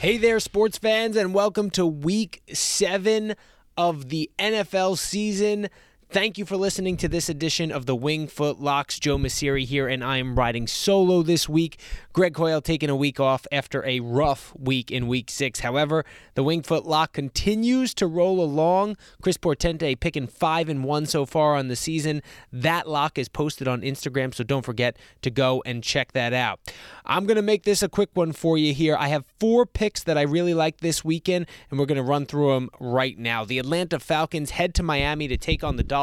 Hey 0.00 0.16
there, 0.16 0.38
sports 0.38 0.78
fans, 0.78 1.16
and 1.16 1.34
welcome 1.34 1.70
to 1.70 1.84
week 1.84 2.40
seven 2.52 3.34
of 3.76 4.10
the 4.10 4.30
NFL 4.38 4.96
season. 4.96 5.68
Thank 6.10 6.38
you 6.38 6.46
for 6.46 6.56
listening 6.56 6.96
to 6.98 7.08
this 7.08 7.28
edition 7.28 7.70
of 7.70 7.84
the 7.84 7.94
Wingfoot 7.94 8.60
Locks. 8.60 8.98
Joe 8.98 9.18
Masiri 9.18 9.66
here, 9.66 9.86
and 9.86 10.02
I 10.02 10.16
am 10.16 10.36
riding 10.36 10.66
solo 10.66 11.20
this 11.20 11.50
week. 11.50 11.78
Greg 12.14 12.32
Coyle 12.32 12.62
taking 12.62 12.88
a 12.88 12.96
week 12.96 13.20
off 13.20 13.46
after 13.52 13.84
a 13.84 14.00
rough 14.00 14.54
week 14.58 14.90
in 14.90 15.06
week 15.06 15.28
six. 15.28 15.60
However, 15.60 16.06
the 16.34 16.42
Wingfoot 16.42 16.86
Lock 16.86 17.12
continues 17.12 17.92
to 17.92 18.06
roll 18.06 18.40
along. 18.40 18.96
Chris 19.20 19.36
Portente 19.36 20.00
picking 20.00 20.26
five 20.26 20.70
and 20.70 20.82
one 20.82 21.04
so 21.04 21.26
far 21.26 21.54
on 21.56 21.68
the 21.68 21.76
season. 21.76 22.22
That 22.50 22.88
lock 22.88 23.18
is 23.18 23.28
posted 23.28 23.68
on 23.68 23.82
Instagram, 23.82 24.32
so 24.32 24.44
don't 24.44 24.64
forget 24.64 24.96
to 25.20 25.30
go 25.30 25.62
and 25.66 25.84
check 25.84 26.12
that 26.12 26.32
out. 26.32 26.58
I'm 27.04 27.26
going 27.26 27.36
to 27.36 27.42
make 27.42 27.64
this 27.64 27.82
a 27.82 27.88
quick 27.88 28.10
one 28.14 28.32
for 28.32 28.56
you 28.56 28.72
here. 28.72 28.96
I 28.98 29.08
have 29.08 29.26
four 29.38 29.66
picks 29.66 30.04
that 30.04 30.16
I 30.16 30.22
really 30.22 30.54
like 30.54 30.78
this 30.78 31.04
weekend, 31.04 31.46
and 31.70 31.78
we're 31.78 31.84
going 31.84 31.96
to 31.96 32.02
run 32.02 32.24
through 32.24 32.54
them 32.54 32.70
right 32.80 33.18
now. 33.18 33.44
The 33.44 33.58
Atlanta 33.58 33.98
Falcons 33.98 34.52
head 34.52 34.74
to 34.76 34.82
Miami 34.82 35.28
to 35.28 35.36
take 35.36 35.62
on 35.62 35.76
the. 35.76 35.97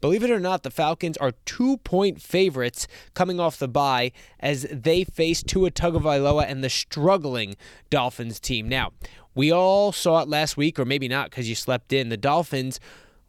Believe 0.00 0.22
it 0.22 0.30
or 0.30 0.40
not, 0.40 0.62
the 0.62 0.70
Falcons 0.70 1.16
are 1.18 1.32
two 1.44 1.76
point 1.78 2.20
favorites 2.20 2.86
coming 3.14 3.38
off 3.38 3.58
the 3.58 3.68
bye 3.68 4.12
as 4.40 4.66
they 4.70 5.04
face 5.04 5.42
Tua 5.42 5.70
Tagovailoa 5.70 6.44
and 6.48 6.62
the 6.62 6.70
struggling 6.70 7.56
Dolphins 7.90 8.40
team. 8.40 8.68
Now, 8.68 8.92
we 9.34 9.52
all 9.52 9.92
saw 9.92 10.20
it 10.20 10.28
last 10.28 10.56
week, 10.56 10.78
or 10.78 10.84
maybe 10.84 11.08
not 11.08 11.30
because 11.30 11.48
you 11.48 11.54
slept 11.54 11.92
in. 11.92 12.08
The 12.08 12.16
Dolphins 12.16 12.80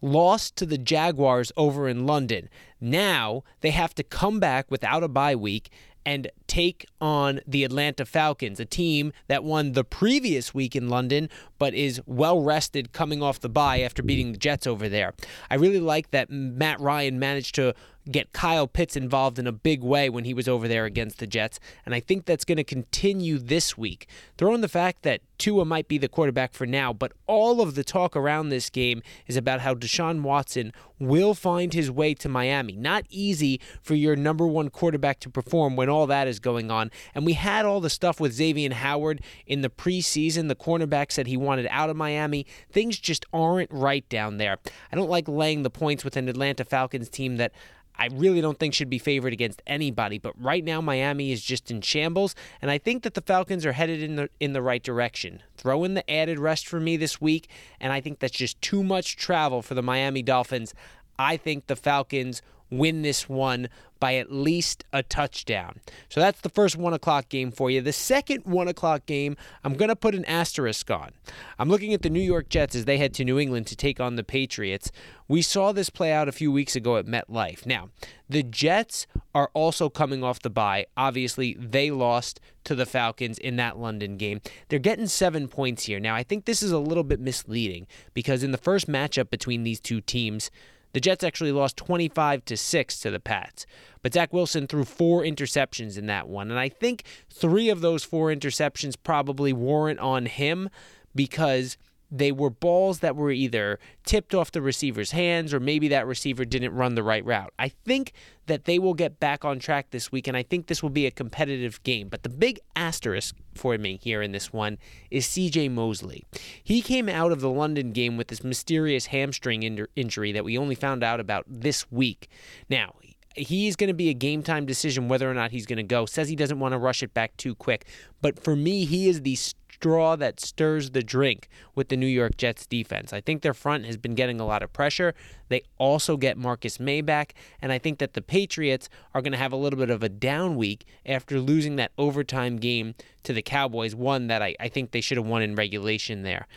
lost 0.02 0.56
to 0.58 0.66
the 0.66 0.78
Jaguars 0.78 1.52
over 1.58 1.88
in 1.88 2.06
London. 2.06 2.50
Now 2.80 3.44
they 3.62 3.72
have 3.72 3.96
to 3.96 4.04
come 4.04 4.40
back 4.40 4.70
without 4.70 5.04
a 5.04 5.08
bye 5.08 5.36
week 5.36 5.70
and 6.08 6.32
take 6.48 6.86
on 7.02 7.42
the 7.46 7.66
Atlanta 7.66 8.06
Falcons, 8.06 8.62
a 8.62 8.66
team 8.66 9.12
that 9.28 9.44
won 9.44 9.74
the 9.74 9.84
previous 9.84 10.54
week 10.54 10.74
in 10.74 10.88
London 10.88 11.30
but 11.60 11.74
is 11.74 12.02
well 12.06 12.40
rested 12.40 12.94
coming 12.94 13.22
off 13.22 13.42
the 13.42 13.50
bye 13.50 13.82
after 13.82 14.02
beating 14.02 14.32
the 14.32 14.38
Jets 14.38 14.66
over 14.66 14.88
there. 14.88 15.14
I 15.52 15.56
really 15.56 15.82
like 15.82 16.12
that 16.12 16.30
Matt 16.30 16.80
Ryan 16.80 17.20
managed 17.20 17.56
to 17.56 17.76
get 18.12 18.34
Kyle 18.34 18.68
Pitts 18.68 18.96
involved 18.96 19.40
in 19.40 19.48
a 19.48 19.52
big 19.52 19.84
way 19.84 20.10
when 20.10 20.26
he 20.26 20.34
was 20.34 20.48
over 20.48 20.68
there 20.68 20.86
against 20.86 21.20
the 21.20 21.28
Jets, 21.28 21.60
and 21.86 21.94
I 21.94 22.00
think 22.00 22.26
that's 22.26 22.46
going 22.46 22.58
to 22.58 22.64
continue 22.64 23.38
this 23.38 23.78
week. 23.78 24.08
Throw 24.38 24.54
in 24.54 24.62
the 24.62 24.68
fact 24.68 25.04
that 25.04 25.22
Tua 25.38 25.66
might 25.66 25.88
be 25.88 25.98
the 25.98 26.08
quarterback 26.08 26.54
for 26.54 26.66
now, 26.66 26.94
but 26.94 27.14
all 27.28 27.62
of 27.62 27.76
the 27.76 27.84
talk 27.84 28.16
around 28.16 28.50
this 28.50 28.70
game 28.70 29.02
is 29.28 29.38
about 29.38 29.62
how 29.62 29.76
Deshaun 29.76 30.22
Watson 30.22 30.74
will 31.00 31.34
find 31.34 31.74
his 31.74 31.92
way 31.92 32.14
to 32.16 32.30
Miami. 32.30 32.76
Not 32.76 33.06
easy 33.10 33.62
for 33.82 33.94
your 33.94 34.16
number 34.16 34.48
one 34.48 34.70
quarterback 34.70 35.20
to 35.22 35.30
perform 35.30 35.76
when 35.76 35.90
all 35.90 36.08
that 36.08 36.28
is 36.28 36.40
going 36.40 36.72
on. 36.72 36.90
And 37.14 37.26
we 37.26 37.34
had 37.34 37.66
all 37.66 37.82
the 37.82 37.90
stuff 37.90 38.20
with 38.20 38.34
Xavier 38.34 38.74
Howard 38.74 39.22
in 39.46 39.62
the 39.62 39.70
preseason. 39.70 40.48
The 40.48 40.56
cornerback 40.56 41.12
said 41.12 41.28
he 41.28 41.38
wanted 41.38 41.68
out 41.70 41.90
of 41.90 41.96
Miami. 41.96 42.46
Things 42.72 42.98
just 42.98 43.26
aren't 43.32 43.72
right 43.72 44.08
down 44.10 44.38
there. 44.38 44.58
I 44.92 44.96
don't 44.96 45.10
like 45.10 45.28
laying 45.28 45.64
the 45.64 45.70
points 45.70 46.04
with 46.04 46.18
an 46.18 46.28
Atlanta 46.28 46.66
Falcons 46.66 47.10
team 47.10 47.38
that 47.38 47.52
I 47.98 48.10
really 48.14 48.42
don't 48.42 48.60
think 48.60 48.74
should 48.74 48.90
be 48.90 49.00
favored 49.00 49.34
against 49.34 49.62
anybody. 49.66 50.18
But 50.20 50.34
right 50.42 50.64
now, 50.64 50.82
Miami 50.82 51.32
is 51.32 51.44
just 51.44 51.72
in 51.72 51.82
shambles, 51.82 52.36
and 52.62 52.70
I 52.70 52.78
think 52.78 53.04
that 53.04 53.14
the 53.14 53.22
Falcons 53.22 53.66
are 53.66 53.74
headed 53.74 54.04
in 54.04 54.16
the 54.16 54.30
in 54.40 54.54
the 54.54 54.62
right 54.62 54.84
direction. 54.84 55.42
Throw 55.58 55.84
in 55.84 55.94
the 55.94 56.10
added 56.10 56.40
rest 56.40 56.68
for 56.68 56.80
me 56.80 56.98
this 56.98 57.20
week, 57.20 57.50
and 57.80 57.92
I 57.92 58.02
think 58.02 58.20
that's 58.20 58.38
just 58.38 58.62
too 58.62 58.84
much 58.84 59.16
travel 59.18 59.62
for 59.62 59.74
the 59.74 59.84
Miami 59.84 60.22
Dolphins. 60.22 60.74
I 61.20 61.38
think 61.38 61.68
the 61.68 61.76
Falcons 61.76 62.42
win 62.70 63.02
this 63.02 63.30
one 63.30 63.70
by 64.00 64.16
at 64.16 64.32
least 64.32 64.84
a 64.94 65.04
touchdown. 65.04 65.80
So 66.10 66.20
that's 66.20 66.42
the 66.42 66.50
first 66.50 66.76
one 66.76 66.94
o'clock 66.94 67.30
game 67.30 67.52
for 67.52 67.70
you. 67.70 67.82
The 67.82 67.94
second 67.94 68.44
one 68.46 68.68
o'clock 68.68 69.06
game, 69.06 69.36
I'm 69.64 69.76
going 69.76 69.90
to 69.90 69.96
put 69.96 70.16
an 70.16 70.26
asterisk 70.26 70.90
on. 70.92 71.12
I'm 71.58 71.70
looking 71.70 71.94
at 71.94 72.02
the 72.02 72.10
New 72.10 72.22
York 72.22 72.50
Jets 72.50 72.76
as 72.76 72.86
they 72.86 72.98
head 72.98 73.14
to 73.16 73.26
New 73.26 73.40
England 73.40 73.68
to 73.68 73.76
take 73.76 74.00
on 74.00 74.16
the 74.16 74.24
Patriots. 74.24 74.92
We 75.28 75.42
saw 75.42 75.72
this 75.72 75.90
play 75.90 76.12
out 76.12 76.28
a 76.28 76.32
few 76.34 76.52
weeks 76.52 76.76
ago 76.76 76.98
at 76.98 77.06
MetLife. 77.06 77.66
Now, 77.66 77.90
the 78.30 78.44
Jets 78.44 79.08
are 79.34 79.50
also 79.54 79.90
coming 79.90 80.24
off 80.24 80.42
the 80.42 80.50
bye. 80.50 80.86
Obviously, 80.96 81.56
they 81.60 81.92
lost 81.92 82.40
to 82.66 82.76
the 82.76 82.86
Falcons 82.86 83.38
in 83.38 83.56
that 83.56 83.78
London 83.78 84.18
game. 84.18 84.42
They're 84.70 84.80
getting 84.80 85.08
seven 85.08 85.48
points 85.48 85.86
here. 85.86 86.00
Now, 86.00 86.16
I 86.16 86.24
think 86.24 86.46
this 86.46 86.62
is 86.62 86.72
a 86.72 86.80
little 86.80 87.04
bit 87.04 87.20
misleading 87.20 87.88
because 88.14 88.44
in 88.44 88.52
the 88.52 88.58
first 88.58 88.88
matchup 88.88 89.30
between 89.30 89.64
these 89.64 89.80
two 89.80 90.02
teams, 90.02 90.52
the 90.94 91.00
Jets 91.00 91.24
actually 91.24 91.52
lost 91.52 91.78
25 91.78 92.46
to 92.46 92.58
6 92.58 93.00
to 93.02 93.12
the 93.12 93.20
Pats. 93.20 93.66
But 94.02 94.14
Zach 94.14 94.32
Wilson 94.32 94.68
threw 94.68 94.84
four 94.84 95.24
interceptions 95.24 95.98
in 95.98 96.06
that 96.08 96.28
one. 96.28 96.50
And 96.50 96.60
I 96.60 96.70
think 96.70 97.04
three 97.30 97.70
of 97.70 97.82
those 97.82 98.04
four 98.04 98.30
interceptions 98.30 98.96
probably 99.02 99.54
warrant 99.54 100.00
on 100.00 100.26
him 100.28 100.70
because 101.16 101.78
they 102.10 102.32
were 102.32 102.50
balls 102.50 103.00
that 103.00 103.16
were 103.16 103.32
either 103.32 103.80
tipped 104.06 104.34
off 104.34 104.52
the 104.52 104.62
receiver's 104.62 105.12
hands 105.12 105.54
or 105.54 105.60
maybe 105.60 105.88
that 105.90 106.08
receiver 106.08 106.46
didn't 106.46 106.74
run 106.74 106.96
the 106.96 107.04
right 107.04 107.26
route. 107.26 107.54
I 107.60 107.70
think 107.70 108.14
that 108.46 108.66
they 108.66 108.80
will 108.80 108.94
get 108.94 109.20
back 109.20 109.44
on 109.44 109.60
track 109.60 109.92
this 109.92 110.12
week, 110.12 110.28
and 110.28 110.38
I 110.38 110.44
think 110.44 110.68
this 110.68 110.82
will 110.82 110.90
be 110.90 111.06
a 111.06 111.12
competitive 111.12 111.84
game. 111.84 112.08
But 112.08 112.24
the 112.24 112.30
big 112.30 112.60
asterisk 112.76 113.36
for 113.54 113.78
me 113.78 114.00
here 114.02 114.22
in 114.22 114.32
this 114.32 114.54
one 114.54 114.78
is 115.12 115.26
CJ 115.28 115.72
Mosley. 115.72 116.24
He 116.64 116.82
came 116.82 117.10
out 117.10 117.32
of 117.32 117.42
the 117.42 117.50
London 117.50 117.92
game 117.92 118.16
with 118.16 118.28
this 118.28 118.44
mysterious 118.44 119.08
hamstring 119.08 119.64
injury 119.96 120.32
that 120.32 120.46
we 120.46 120.58
only 120.58 120.76
found 120.76 121.04
out 121.04 121.20
about 121.20 121.44
this 121.48 121.92
week. 121.92 122.30
Now, 122.70 122.94
he's 123.36 123.76
going 123.76 123.90
to 123.90 123.94
be 123.94 124.10
a 124.10 124.14
game 124.14 124.44
time 124.44 124.66
decision 124.66 125.08
whether 125.08 125.30
or 125.30 125.34
not 125.34 125.52
he's 125.52 125.66
going 125.66 125.78
to 125.78 125.84
go. 125.84 126.06
Says 126.06 126.30
he 126.30 126.36
doesn't 126.36 126.60
want 126.60 126.72
to 126.72 126.78
rush 126.78 127.04
it 127.04 127.14
back 127.14 127.36
too 127.38 127.54
quick. 127.54 127.86
But 128.22 128.40
for 128.42 128.56
me, 128.56 128.86
he 128.86 129.10
is 129.10 129.22
the 129.22 129.38
straw 129.78 130.16
that 130.16 130.40
stirs 130.40 130.92
the 130.92 131.04
drink 131.04 131.48
with 131.76 131.90
the 131.90 131.98
New 131.98 132.08
York 132.08 132.36
Jets 132.36 132.66
defense. 132.66 133.14
I 133.14 133.22
think 133.22 133.42
their 133.42 133.54
front 133.54 133.86
has 133.86 133.96
been 133.96 134.16
getting 134.16 134.40
a 134.40 134.46
lot 134.46 134.64
of 134.64 134.74
pressure. 134.74 135.14
They 135.50 135.62
also 135.78 136.18
get 136.18 136.36
Marcus 136.36 136.80
Maye 136.80 137.02
back, 137.02 137.36
and 137.62 137.72
I 137.72 137.78
think 137.78 138.00
that 138.00 138.14
the 138.14 138.22
Patriots 138.22 138.90
are 139.14 139.22
going 139.22 139.34
to 139.34 139.38
have 139.38 139.54
a 139.54 139.58
little 139.58 139.78
bit 139.78 139.92
of 139.92 140.02
a 140.02 140.10
down 140.10 140.56
week 140.56 140.86
after 141.06 141.40
losing 141.40 141.76
that 141.76 141.92
overtime 141.98 142.58
game 142.58 142.96
to 143.24 143.34
the 143.34 143.44
Cowboys, 143.44 143.94
one 143.94 144.28
that 144.28 144.42
I, 144.42 144.56
I 144.60 144.68
think 144.68 144.92
they 144.92 145.02
should 145.02 145.18
have 145.18 145.28
won 145.28 145.44
in 145.44 145.54
regulation 145.54 146.24
there. 146.24 146.48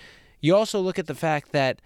You 0.40 0.56
also 0.56 0.80
look 0.80 0.98
at 0.98 1.06
the 1.06 1.14
fact 1.14 1.52
that 1.52 1.82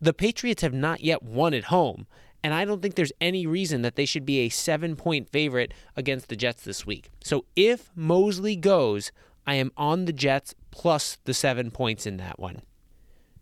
the 0.00 0.14
Patriots 0.14 0.62
have 0.62 0.74
not 0.74 1.00
yet 1.00 1.22
won 1.22 1.52
at 1.52 1.64
home. 1.64 2.06
And 2.44 2.54
I 2.54 2.64
don't 2.64 2.80
think 2.80 2.94
there's 2.94 3.12
any 3.20 3.44
reason 3.44 3.82
that 3.82 3.96
they 3.96 4.06
should 4.06 4.24
be 4.24 4.38
a 4.40 4.50
seven 4.50 4.94
point 4.94 5.28
favorite 5.30 5.72
against 5.96 6.28
the 6.28 6.36
Jets 6.36 6.62
this 6.62 6.86
week. 6.86 7.10
So 7.24 7.44
if 7.56 7.90
Mosley 7.96 8.54
goes, 8.54 9.10
I 9.46 9.54
am 9.54 9.72
on 9.76 10.04
the 10.04 10.12
Jets 10.12 10.54
plus 10.70 11.18
the 11.24 11.34
seven 11.34 11.70
points 11.70 12.06
in 12.06 12.16
that 12.18 12.38
one. 12.38 12.62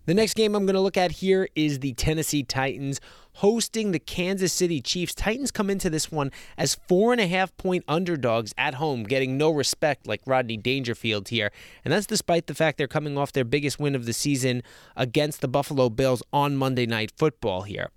The 0.07 0.15
next 0.15 0.35
game 0.35 0.55
I'm 0.55 0.67
going 0.67 0.75
to 0.75 0.83
look 0.83 0.99
at 0.99 1.13
here 1.13 1.49
is 1.55 1.81
the 1.81 1.95
Tennessee 1.95 2.43
Titans 2.43 3.01
hosting 3.35 3.91
the 3.91 3.99
Kansas 3.99 4.53
City 4.53 4.83
Chiefs. 4.83 5.15
Titans 5.15 5.51
come 5.51 5.71
into 5.71 5.89
this 5.89 6.13
one 6.13 6.31
as 6.59 6.75
four 6.87 7.13
and 7.13 7.21
a 7.21 7.27
half 7.27 7.57
point 7.57 7.85
underdogs 7.89 8.53
at 8.59 8.75
home, 8.75 9.05
getting 9.05 9.39
no 9.39 9.51
respect 9.51 10.07
like 10.07 10.21
Rodney 10.27 10.59
Dangerfield 10.59 11.29
here. 11.29 11.51
And 11.85 11.93
that's 11.93 12.07
despite 12.07 12.49
the 12.49 12.55
fact 12.55 12.77
they're 12.77 12.87
coming 12.87 13.17
off 13.17 13.33
their 13.33 13.45
biggest 13.45 13.81
win 13.81 13.95
of 13.95 14.05
the 14.05 14.13
season 14.13 14.62
against 14.95 15.41
the 15.41 15.49
Buffalo 15.49 15.89
Bills 15.89 16.23
on 16.35 16.55
Monday 16.55 16.85
Night 16.85 17.11
Football 17.17 17.62
here. 17.62 17.91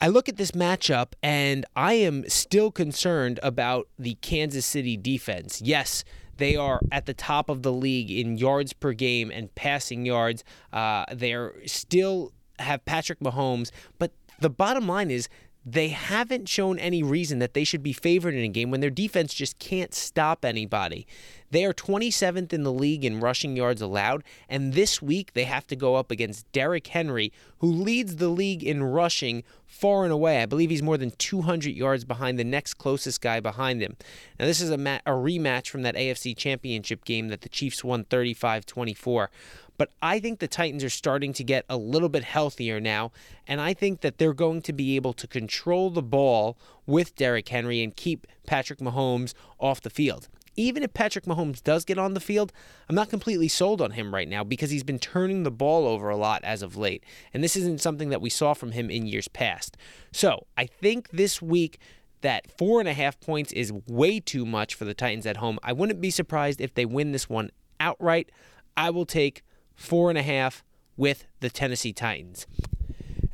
I 0.00 0.06
look 0.06 0.28
at 0.28 0.36
this 0.36 0.52
matchup 0.52 1.14
and 1.20 1.66
I 1.74 1.94
am 1.94 2.28
still 2.28 2.70
concerned 2.70 3.40
about 3.42 3.88
the 3.98 4.14
Kansas 4.20 4.64
City 4.64 4.96
defense. 4.96 5.60
Yes, 5.60 6.04
they 6.38 6.56
are 6.56 6.80
at 6.90 7.06
the 7.06 7.14
top 7.14 7.48
of 7.48 7.62
the 7.62 7.72
league 7.72 8.10
in 8.10 8.38
yards 8.38 8.72
per 8.72 8.92
game 8.92 9.30
and 9.30 9.54
passing 9.54 10.06
yards. 10.06 10.42
Uh, 10.72 11.04
they're 11.12 11.54
still 11.66 12.32
have 12.58 12.84
Patrick 12.84 13.20
Mahomes, 13.20 13.70
but 13.98 14.12
the 14.40 14.50
bottom 14.50 14.88
line 14.88 15.10
is 15.10 15.28
they 15.64 15.88
haven't 15.88 16.48
shown 16.48 16.78
any 16.78 17.02
reason 17.02 17.40
that 17.40 17.52
they 17.52 17.64
should 17.64 17.82
be 17.82 17.92
favored 17.92 18.34
in 18.34 18.42
a 18.42 18.48
game 18.48 18.70
when 18.70 18.80
their 18.80 18.90
defense 18.90 19.34
just 19.34 19.58
can't 19.58 19.92
stop 19.92 20.44
anybody. 20.44 21.06
They 21.50 21.64
are 21.64 21.72
27th 21.72 22.52
in 22.52 22.62
the 22.62 22.72
league 22.72 23.04
in 23.04 23.20
rushing 23.20 23.56
yards 23.56 23.80
allowed, 23.80 24.22
and 24.48 24.74
this 24.74 25.00
week 25.00 25.32
they 25.32 25.44
have 25.44 25.66
to 25.68 25.76
go 25.76 25.94
up 25.94 26.10
against 26.10 26.50
Derrick 26.52 26.86
Henry, 26.88 27.32
who 27.58 27.68
leads 27.70 28.16
the 28.16 28.28
league 28.28 28.62
in 28.62 28.82
rushing 28.82 29.44
far 29.66 30.04
and 30.04 30.12
away. 30.12 30.42
I 30.42 30.46
believe 30.46 30.70
he's 30.70 30.82
more 30.82 30.98
than 30.98 31.12
200 31.12 31.74
yards 31.74 32.04
behind 32.04 32.38
the 32.38 32.44
next 32.44 32.74
closest 32.74 33.20
guy 33.20 33.40
behind 33.40 33.80
him. 33.80 33.96
Now, 34.38 34.46
this 34.46 34.60
is 34.60 34.70
a, 34.70 34.78
ma- 34.78 35.00
a 35.06 35.12
rematch 35.12 35.68
from 35.68 35.82
that 35.82 35.94
AFC 35.94 36.36
Championship 36.36 37.04
game 37.04 37.28
that 37.28 37.40
the 37.40 37.48
Chiefs 37.48 37.82
won 37.82 38.04
35 38.04 38.66
24. 38.66 39.30
But 39.78 39.92
I 40.02 40.18
think 40.18 40.40
the 40.40 40.48
Titans 40.48 40.82
are 40.82 40.90
starting 40.90 41.32
to 41.34 41.44
get 41.44 41.64
a 41.68 41.76
little 41.76 42.08
bit 42.08 42.24
healthier 42.24 42.80
now, 42.80 43.12
and 43.46 43.60
I 43.60 43.72
think 43.72 44.00
that 44.00 44.18
they're 44.18 44.34
going 44.34 44.60
to 44.62 44.72
be 44.72 44.96
able 44.96 45.12
to 45.12 45.26
control 45.28 45.90
the 45.90 46.02
ball 46.02 46.58
with 46.84 47.14
Derrick 47.14 47.48
Henry 47.48 47.82
and 47.82 47.94
keep 47.94 48.26
Patrick 48.44 48.80
Mahomes 48.80 49.34
off 49.60 49.80
the 49.80 49.88
field. 49.88 50.28
Even 50.58 50.82
if 50.82 50.92
Patrick 50.92 51.24
Mahomes 51.24 51.62
does 51.62 51.84
get 51.84 51.98
on 51.98 52.14
the 52.14 52.20
field, 52.20 52.52
I'm 52.88 52.96
not 52.96 53.10
completely 53.10 53.46
sold 53.46 53.80
on 53.80 53.92
him 53.92 54.12
right 54.12 54.28
now 54.28 54.42
because 54.42 54.70
he's 54.70 54.82
been 54.82 54.98
turning 54.98 55.44
the 55.44 55.52
ball 55.52 55.86
over 55.86 56.08
a 56.08 56.16
lot 56.16 56.42
as 56.42 56.62
of 56.62 56.76
late. 56.76 57.04
And 57.32 57.44
this 57.44 57.54
isn't 57.54 57.80
something 57.80 58.08
that 58.08 58.20
we 58.20 58.28
saw 58.28 58.54
from 58.54 58.72
him 58.72 58.90
in 58.90 59.06
years 59.06 59.28
past. 59.28 59.76
So 60.12 60.48
I 60.56 60.66
think 60.66 61.10
this 61.10 61.40
week 61.40 61.78
that 62.22 62.50
four 62.50 62.80
and 62.80 62.88
a 62.88 62.92
half 62.92 63.20
points 63.20 63.52
is 63.52 63.72
way 63.86 64.18
too 64.18 64.44
much 64.44 64.74
for 64.74 64.84
the 64.84 64.94
Titans 64.94 65.26
at 65.26 65.36
home. 65.36 65.60
I 65.62 65.72
wouldn't 65.72 66.00
be 66.00 66.10
surprised 66.10 66.60
if 66.60 66.74
they 66.74 66.84
win 66.84 67.12
this 67.12 67.28
one 67.28 67.50
outright. 67.78 68.32
I 68.76 68.90
will 68.90 69.06
take 69.06 69.44
four 69.76 70.10
and 70.10 70.18
a 70.18 70.22
half 70.22 70.64
with 70.96 71.24
the 71.38 71.50
Tennessee 71.50 71.92
Titans. 71.92 72.48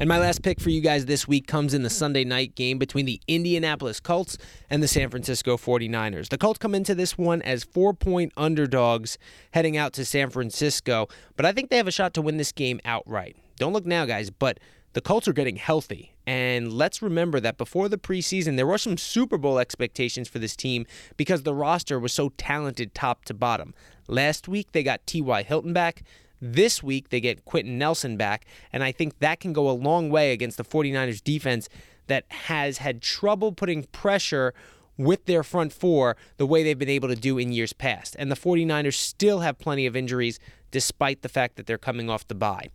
And 0.05 0.09
my 0.11 0.19
last 0.19 0.43
pick 0.43 0.61
for 0.61 0.69
you 0.69 0.83
guys 0.83 1.07
this 1.07 1.27
week 1.27 1.47
comes 1.47 1.73
in 1.73 1.83
the 1.83 1.89
Sunday 1.89 2.25
night 2.25 2.55
game 2.55 2.77
between 2.77 3.07
the 3.07 3.23
Indianapolis 3.27 4.01
Colts 4.01 4.37
and 4.69 4.83
the 4.83 4.87
San 4.87 5.09
Francisco 5.09 5.57
49ers. 5.57 6.29
The 6.29 6.37
Colts 6.37 6.59
come 6.59 6.75
into 6.75 6.95
this 6.95 7.17
one 7.17 7.41
as 7.41 7.65
four 7.65 7.95
point 7.95 8.31
underdogs 8.37 9.17
heading 9.53 9.79
out 9.79 9.95
to 9.95 10.05
San 10.05 10.29
Francisco, 10.29 11.09
but 11.37 11.47
I 11.47 11.53
think 11.53 11.71
they 11.71 11.79
have 11.79 11.89
a 11.89 11.91
shot 11.91 12.13
to 12.13 12.21
win 12.21 12.37
this 12.37 12.53
game 12.53 12.81
outright. 12.85 13.35
Don't 13.57 13.73
look 13.73 13.87
now, 13.87 14.05
guys, 14.05 14.29
but 14.29 14.61
the 14.93 15.01
Colts 15.01 15.27
are 15.27 15.33
getting 15.33 15.57
healthy. 15.57 16.15
And 16.27 16.71
let's 16.71 17.01
remember 17.01 17.41
that 17.41 17.57
before 17.57 17.89
the 17.89 17.97
preseason, 17.97 18.57
there 18.57 18.67
were 18.67 18.77
some 18.77 18.99
Super 18.99 19.39
Bowl 19.39 19.59
expectations 19.59 20.29
for 20.29 20.39
this 20.39 20.55
team 20.55 20.85
because 21.17 21.45
the 21.45 21.55
roster 21.55 21.99
was 21.99 22.13
so 22.13 22.29
talented 22.37 22.95
top 22.95 23.25
to 23.25 23.33
bottom. 23.33 23.73
Last 24.07 24.49
week, 24.49 24.73
they 24.73 24.83
got 24.83 25.07
T.Y. 25.07 25.45
Hilton 25.45 25.73
back. 25.73 26.03
This 26.47 26.83
week, 26.83 27.09
they 27.09 27.23
get 27.23 27.47
Quenton 27.47 27.79
Nelson 27.79 28.19
back, 28.19 28.45
and 28.71 28.85
I 28.85 28.93
think 28.93 29.19
that 29.21 29.41
can 29.41 29.55
go 29.55 29.71
a 29.71 29.73
long 29.73 30.11
way 30.11 30.33
against 30.33 30.59
the 30.59 30.65
49ers 30.65 31.25
defense 31.25 31.71
that 32.07 32.27
has 32.29 32.77
had 32.77 33.01
trouble 33.01 33.51
putting 33.51 33.85
pressure 33.85 34.53
with 34.99 35.25
their 35.25 35.43
front 35.43 35.73
four 35.73 36.19
the 36.37 36.45
way 36.45 36.63
they've 36.63 36.79
been 36.79 36.91
able 36.91 37.09
to 37.09 37.17
do 37.17 37.39
in 37.39 37.51
years 37.51 37.73
past. 37.73 38.15
And 38.19 38.31
the 38.31 38.37
49ers 38.37 38.93
still 38.93 39.41
have 39.41 39.59
plenty 39.59 39.87
of 39.87 39.97
injuries 39.97 40.39
despite 40.71 41.23
the 41.23 41.31
fact 41.31 41.57
that 41.57 41.67
they're 41.67 41.79
coming 41.79 42.11
off 42.11 42.29
the 42.29 42.35
bye. 42.35 42.69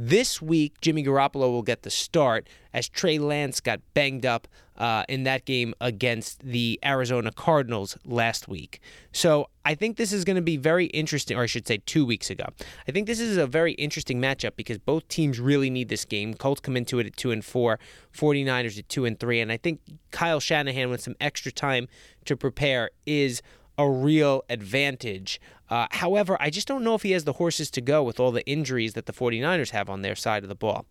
This 0.00 0.40
week, 0.40 0.80
Jimmy 0.80 1.02
Garoppolo 1.02 1.50
will 1.50 1.64
get 1.64 1.82
the 1.82 1.90
start 1.90 2.48
as 2.72 2.88
Trey 2.88 3.18
Lance 3.18 3.58
got 3.58 3.80
banged 3.94 4.24
up 4.24 4.46
uh, 4.76 5.02
in 5.08 5.24
that 5.24 5.44
game 5.44 5.74
against 5.80 6.38
the 6.38 6.78
Arizona 6.84 7.32
Cardinals 7.32 7.98
last 8.04 8.46
week. 8.46 8.80
So 9.10 9.48
I 9.64 9.74
think 9.74 9.96
this 9.96 10.12
is 10.12 10.24
going 10.24 10.36
to 10.36 10.42
be 10.42 10.56
very 10.56 10.86
interesting, 10.86 11.36
or 11.36 11.42
I 11.42 11.46
should 11.46 11.66
say 11.66 11.78
two 11.78 12.06
weeks 12.06 12.30
ago. 12.30 12.44
I 12.86 12.92
think 12.92 13.08
this 13.08 13.18
is 13.18 13.36
a 13.36 13.46
very 13.48 13.72
interesting 13.72 14.20
matchup 14.20 14.54
because 14.54 14.78
both 14.78 15.08
teams 15.08 15.40
really 15.40 15.68
need 15.68 15.88
this 15.88 16.04
game. 16.04 16.32
Colts 16.34 16.60
come 16.60 16.76
into 16.76 17.00
it 17.00 17.06
at 17.06 17.16
2 17.16 17.32
and 17.32 17.44
4, 17.44 17.80
49ers 18.16 18.78
at 18.78 18.88
2 18.88 19.04
and 19.04 19.18
3, 19.18 19.40
and 19.40 19.50
I 19.50 19.56
think 19.56 19.80
Kyle 20.12 20.38
Shanahan 20.38 20.90
with 20.90 21.00
some 21.00 21.16
extra 21.20 21.50
time 21.50 21.88
to 22.24 22.36
prepare 22.36 22.90
is 23.04 23.42
a 23.78 23.88
real 23.88 24.44
advantage. 24.50 25.40
Uh, 25.70 25.86
however, 25.92 26.36
I 26.40 26.50
just 26.50 26.66
don't 26.66 26.84
know 26.84 26.94
if 26.94 27.02
he 27.02 27.12
has 27.12 27.24
the 27.24 27.34
horses 27.34 27.70
to 27.70 27.80
go 27.80 28.02
with 28.02 28.18
all 28.18 28.32
the 28.32 28.46
injuries 28.46 28.94
that 28.94 29.06
the 29.06 29.12
49ers 29.12 29.70
have 29.70 29.88
on 29.88 30.02
their 30.02 30.16
side 30.16 30.42
of 30.42 30.48
the 30.48 30.54
ball. 30.54 30.84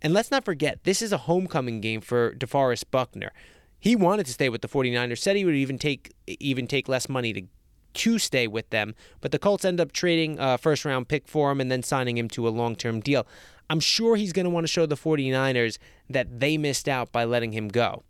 And 0.00 0.14
let's 0.14 0.30
not 0.30 0.44
forget, 0.44 0.84
this 0.84 1.02
is 1.02 1.12
a 1.12 1.18
homecoming 1.18 1.80
game 1.80 2.00
for 2.00 2.34
DeForest 2.34 2.84
Buckner. 2.90 3.32
He 3.80 3.96
wanted 3.96 4.26
to 4.26 4.32
stay 4.32 4.48
with 4.48 4.62
the 4.62 4.68
49ers, 4.68 5.18
said 5.18 5.36
he 5.36 5.44
would 5.44 5.54
even 5.54 5.76
take 5.76 6.12
even 6.26 6.66
take 6.66 6.88
less 6.88 7.08
money 7.08 7.32
to 7.34 7.42
to 7.94 8.18
stay 8.18 8.46
with 8.46 8.68
them, 8.70 8.94
but 9.20 9.30
the 9.30 9.38
Colts 9.38 9.64
end 9.64 9.80
up 9.80 9.92
trading 9.92 10.36
a 10.38 10.58
first 10.58 10.84
round 10.84 11.08
pick 11.08 11.28
for 11.28 11.50
him 11.50 11.60
and 11.60 11.70
then 11.70 11.82
signing 11.82 12.18
him 12.18 12.28
to 12.30 12.46
a 12.46 12.50
long 12.50 12.76
term 12.76 13.00
deal. 13.00 13.26
I'm 13.70 13.80
sure 13.80 14.16
he's 14.16 14.32
going 14.32 14.44
to 14.44 14.50
want 14.50 14.64
to 14.64 14.72
show 14.72 14.84
the 14.84 14.96
49ers 14.96 15.78
that 16.10 16.40
they 16.40 16.58
missed 16.58 16.88
out 16.88 17.12
by 17.12 17.24
letting 17.24 17.52
him 17.52 17.68
go. 17.68 18.02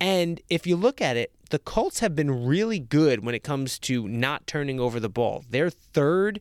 And 0.00 0.40
if 0.50 0.66
you 0.66 0.76
look 0.76 1.00
at 1.00 1.16
it, 1.16 1.32
the 1.50 1.58
Colts 1.58 2.00
have 2.00 2.16
been 2.16 2.46
really 2.46 2.78
good 2.78 3.24
when 3.24 3.34
it 3.34 3.42
comes 3.42 3.78
to 3.80 4.08
not 4.08 4.46
turning 4.46 4.80
over 4.80 4.98
the 4.98 5.08
ball. 5.08 5.44
They're 5.48 5.70
third 5.70 6.40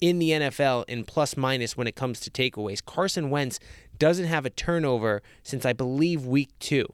in 0.00 0.18
the 0.18 0.30
NFL 0.30 0.84
in 0.88 1.04
plus 1.04 1.36
minus 1.36 1.76
when 1.76 1.86
it 1.86 1.94
comes 1.94 2.20
to 2.20 2.30
takeaways. 2.30 2.84
Carson 2.84 3.30
Wentz 3.30 3.60
doesn't 3.98 4.26
have 4.26 4.44
a 4.46 4.50
turnover 4.50 5.22
since 5.42 5.64
I 5.64 5.72
believe 5.72 6.26
week 6.26 6.50
two. 6.58 6.86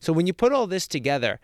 So 0.00 0.12
when 0.12 0.26
you 0.26 0.32
put 0.32 0.52
all 0.52 0.66
this 0.66 0.86
together, 0.86 1.40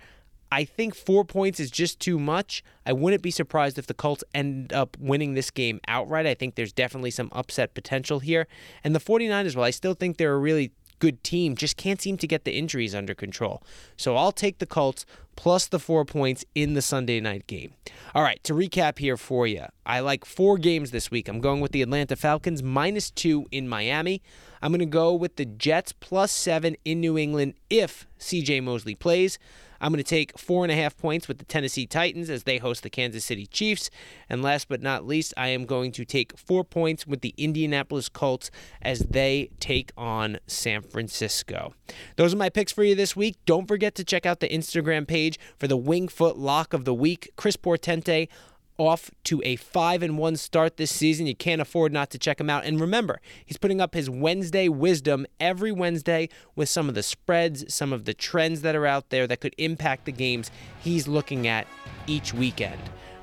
I 0.52 0.64
think 0.64 0.94
four 0.94 1.24
points 1.24 1.58
is 1.58 1.70
just 1.70 2.00
too 2.00 2.18
much. 2.18 2.62
I 2.84 2.92
wouldn't 2.92 3.22
be 3.22 3.30
surprised 3.30 3.78
if 3.78 3.86
the 3.86 3.94
Colts 3.94 4.22
end 4.34 4.72
up 4.72 4.96
winning 4.98 5.34
this 5.34 5.50
game 5.50 5.80
outright. 5.88 6.26
I 6.26 6.34
think 6.34 6.54
there's 6.54 6.72
definitely 6.72 7.10
some 7.10 7.30
upset 7.32 7.74
potential 7.74 8.20
here. 8.20 8.46
And 8.84 8.94
the 8.94 9.00
49ers, 9.00 9.56
well, 9.56 9.64
I 9.64 9.70
still 9.70 9.94
think 9.94 10.16
they're 10.16 10.34
a 10.34 10.38
really 10.38 10.70
good 10.98 11.22
team, 11.22 11.54
just 11.54 11.76
can't 11.76 12.00
seem 12.00 12.16
to 12.18 12.26
get 12.26 12.44
the 12.44 12.56
injuries 12.56 12.94
under 12.94 13.14
control. 13.14 13.62
So 13.96 14.16
I'll 14.16 14.32
take 14.32 14.58
the 14.58 14.66
Colts 14.66 15.06
plus 15.36 15.66
the 15.66 15.78
four 15.78 16.04
points 16.04 16.44
in 16.54 16.74
the 16.74 16.82
Sunday 16.82 17.20
night 17.20 17.46
game. 17.46 17.74
All 18.14 18.22
right, 18.22 18.42
to 18.44 18.54
recap 18.54 18.98
here 18.98 19.16
for 19.16 19.46
you, 19.46 19.66
I 19.84 20.00
like 20.00 20.24
four 20.24 20.58
games 20.58 20.90
this 20.90 21.10
week. 21.10 21.28
I'm 21.28 21.40
going 21.40 21.60
with 21.60 21.72
the 21.72 21.82
Atlanta 21.82 22.16
Falcons 22.16 22.62
minus 22.62 23.10
two 23.10 23.46
in 23.52 23.68
Miami. 23.68 24.22
I'm 24.62 24.72
going 24.72 24.80
to 24.80 24.86
go 24.86 25.12
with 25.14 25.36
the 25.36 25.44
Jets 25.44 25.92
plus 25.92 26.32
seven 26.32 26.76
in 26.84 27.00
New 27.00 27.18
England 27.18 27.54
if 27.68 28.06
CJ 28.18 28.62
Mosley 28.62 28.94
plays. 28.94 29.38
I'm 29.80 29.92
going 29.92 30.02
to 30.02 30.08
take 30.08 30.38
four 30.38 30.64
and 30.64 30.72
a 30.72 30.76
half 30.76 30.96
points 30.96 31.28
with 31.28 31.38
the 31.38 31.44
Tennessee 31.44 31.86
Titans 31.86 32.30
as 32.30 32.44
they 32.44 32.58
host 32.58 32.82
the 32.82 32.90
Kansas 32.90 33.24
City 33.24 33.46
Chiefs. 33.46 33.90
And 34.28 34.42
last 34.42 34.68
but 34.68 34.82
not 34.82 35.06
least, 35.06 35.34
I 35.36 35.48
am 35.48 35.64
going 35.64 35.92
to 35.92 36.04
take 36.04 36.38
four 36.38 36.64
points 36.64 37.06
with 37.06 37.20
the 37.20 37.34
Indianapolis 37.36 38.08
Colts 38.08 38.50
as 38.82 39.00
they 39.00 39.50
take 39.60 39.92
on 39.96 40.38
San 40.46 40.82
Francisco. 40.82 41.74
Those 42.16 42.34
are 42.34 42.38
my 42.38 42.48
picks 42.48 42.72
for 42.72 42.84
you 42.84 42.94
this 42.94 43.16
week. 43.16 43.36
Don't 43.46 43.68
forget 43.68 43.94
to 43.96 44.04
check 44.04 44.26
out 44.26 44.40
the 44.40 44.48
Instagram 44.48 45.06
page 45.06 45.38
for 45.58 45.68
the 45.68 45.78
Wingfoot 45.78 46.34
Lock 46.36 46.72
of 46.72 46.84
the 46.84 46.94
Week. 46.94 47.30
Chris 47.36 47.56
Portente 47.56 48.28
off 48.78 49.10
to 49.24 49.42
a 49.44 49.56
5 49.56 50.02
and 50.02 50.18
1 50.18 50.36
start 50.36 50.76
this 50.76 50.90
season. 50.90 51.26
You 51.26 51.34
can't 51.34 51.60
afford 51.60 51.92
not 51.92 52.10
to 52.10 52.18
check 52.18 52.40
him 52.40 52.50
out. 52.50 52.64
And 52.64 52.80
remember, 52.80 53.20
he's 53.44 53.56
putting 53.56 53.80
up 53.80 53.94
his 53.94 54.10
Wednesday 54.10 54.68
wisdom 54.68 55.26
every 55.40 55.72
Wednesday 55.72 56.28
with 56.54 56.68
some 56.68 56.88
of 56.88 56.94
the 56.94 57.02
spreads, 57.02 57.72
some 57.72 57.92
of 57.92 58.04
the 58.04 58.14
trends 58.14 58.62
that 58.62 58.76
are 58.76 58.86
out 58.86 59.10
there 59.10 59.26
that 59.26 59.40
could 59.40 59.54
impact 59.58 60.04
the 60.04 60.12
games 60.12 60.50
he's 60.80 61.08
looking 61.08 61.46
at 61.46 61.66
each 62.06 62.32
weekend. 62.32 62.80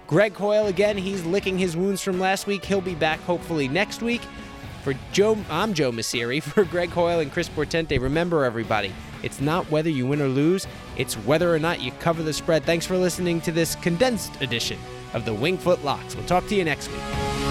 Greg 0.07 0.33
Coyle 0.33 0.67
again, 0.67 0.97
he's 0.97 1.23
licking 1.23 1.57
his 1.57 1.77
wounds 1.77 2.01
from 2.01 2.19
last 2.19 2.45
week. 2.45 2.65
He'll 2.65 2.81
be 2.81 2.95
back 2.95 3.19
hopefully 3.21 3.67
next 3.67 4.01
week. 4.01 4.21
For 4.83 4.93
Joe, 5.13 5.37
I'm 5.49 5.73
Joe 5.73 5.93
Messeri. 5.93 6.43
For 6.43 6.65
Greg 6.65 6.91
Coyle 6.91 7.21
and 7.21 7.31
Chris 7.31 7.47
Portente, 7.47 7.99
remember 8.01 8.43
everybody, 8.43 8.93
it's 9.23 9.39
not 9.39 9.71
whether 9.71 9.89
you 9.89 10.05
win 10.05 10.21
or 10.21 10.27
lose, 10.27 10.67
it's 10.97 11.15
whether 11.15 11.53
or 11.55 11.59
not 11.59 11.81
you 11.81 11.93
cover 11.99 12.21
the 12.21 12.33
spread. 12.33 12.65
Thanks 12.65 12.85
for 12.85 12.97
listening 12.97 13.39
to 13.41 13.53
this 13.53 13.75
condensed 13.75 14.41
edition 14.41 14.77
of 15.13 15.25
the 15.25 15.31
Wingfoot 15.31 15.83
Locks. 15.83 16.15
We'll 16.15 16.25
talk 16.25 16.47
to 16.47 16.55
you 16.55 16.63
next 16.63 16.89
week. 16.89 17.42